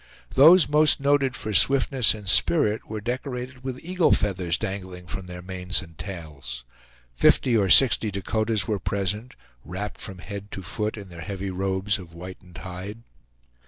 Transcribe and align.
Those 0.33 0.67
most 0.67 0.99
noted 0.99 1.35
for 1.35 1.53
swiftness 1.53 2.15
and 2.15 2.27
spirit 2.27 2.89
were 2.89 3.01
decorated 3.01 3.63
with 3.63 3.79
eagle 3.83 4.11
feathers 4.11 4.57
dangling 4.57 5.05
from 5.05 5.27
their 5.27 5.43
manes 5.43 5.83
and 5.83 5.95
tails. 5.95 6.65
Fifty 7.13 7.55
or 7.55 7.69
sixty 7.69 8.09
Dakotas 8.09 8.67
were 8.67 8.79
present, 8.79 9.35
wrapped 9.63 10.01
from 10.01 10.17
head 10.17 10.49
to 10.53 10.63
foot 10.63 10.97
in 10.97 11.09
their 11.09 11.21
heavy 11.21 11.51
robes 11.51 11.99
of 11.99 12.13
whitened 12.13 12.57
hide. 12.57 13.03